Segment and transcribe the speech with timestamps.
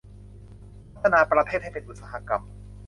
[0.93, 2.41] พัฒนาประเทศให้เป็นอุตสาหกรรม